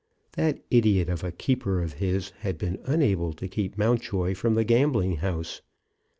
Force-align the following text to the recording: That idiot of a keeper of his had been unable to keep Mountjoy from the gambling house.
That 0.31 0.63
idiot 0.71 1.09
of 1.09 1.23
a 1.23 1.31
keeper 1.31 1.79
of 1.79 1.93
his 2.01 2.31
had 2.39 2.57
been 2.57 2.79
unable 2.85 3.33
to 3.33 3.47
keep 3.47 3.77
Mountjoy 3.77 4.33
from 4.33 4.55
the 4.55 4.63
gambling 4.63 5.17
house. 5.17 5.61